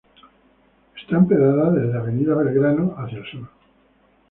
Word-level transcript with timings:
Es 0.97 1.11
empedrada 1.13 1.69
desde 1.69 1.95
Avenida 1.95 2.33
Belgrano 2.33 2.95
hacia 2.97 3.19
el 3.19 3.25
sur. 3.29 3.47